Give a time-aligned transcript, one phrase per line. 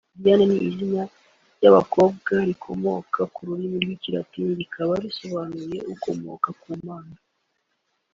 [0.21, 1.01] Diane ni izina
[1.57, 7.15] ry’abakobwa rikomoka ku rurimi rw’Ikilatini rikaba risobanura “ukomoka ku Mana”